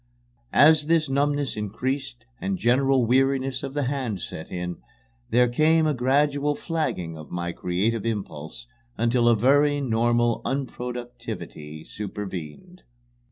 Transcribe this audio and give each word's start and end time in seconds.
As 0.55 0.87
this 0.87 1.07
numbness 1.09 1.55
increased 1.55 2.25
and 2.39 2.57
general 2.57 3.05
weariness 3.05 3.61
of 3.61 3.75
the 3.75 3.83
hand 3.83 4.19
set 4.19 4.49
in, 4.49 4.77
there 5.29 5.47
came 5.47 5.85
a 5.85 5.93
gradual 5.93 6.55
flagging 6.55 7.15
of 7.15 7.29
my 7.29 7.51
creative 7.51 8.03
impulse 8.03 8.65
until 8.97 9.29
a 9.29 9.35
very 9.35 9.79
normal 9.79 10.41
unproductivity 10.43 11.85
supervened. 11.85 12.81